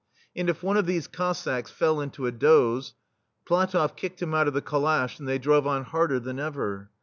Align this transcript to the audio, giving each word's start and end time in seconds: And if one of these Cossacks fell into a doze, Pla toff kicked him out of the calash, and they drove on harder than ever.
And 0.35 0.49
if 0.49 0.63
one 0.63 0.77
of 0.77 0.87
these 0.87 1.05
Cossacks 1.07 1.69
fell 1.69 2.01
into 2.01 2.25
a 2.25 2.31
doze, 2.31 2.95
Pla 3.45 3.67
toff 3.67 3.95
kicked 3.95 4.19
him 4.19 4.33
out 4.33 4.47
of 4.47 4.55
the 4.55 4.59
calash, 4.63 5.19
and 5.19 5.27
they 5.27 5.37
drove 5.37 5.67
on 5.67 5.83
harder 5.83 6.19
than 6.19 6.39
ever. 6.39 6.89